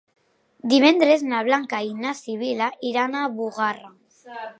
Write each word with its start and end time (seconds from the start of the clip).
Divendres 0.71 1.25
na 1.33 1.41
Blanca 1.47 1.81
i 1.89 1.91
na 2.05 2.13
Sibil·la 2.21 2.71
iran 2.93 3.19
a 3.21 3.27
Bugarra. 3.37 3.93